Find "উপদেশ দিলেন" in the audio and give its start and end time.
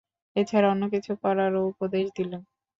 1.71-2.41